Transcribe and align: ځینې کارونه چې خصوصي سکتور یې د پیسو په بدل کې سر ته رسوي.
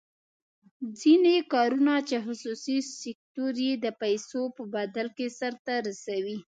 ځینې 0.99 1.35
کارونه 1.53 1.93
چې 2.09 2.17
خصوصي 2.25 2.77
سکتور 3.01 3.53
یې 3.65 3.73
د 3.85 3.87
پیسو 4.01 4.41
په 4.55 4.63
بدل 4.75 5.07
کې 5.17 5.27
سر 5.39 5.53
ته 5.65 5.73
رسوي. 5.87 6.37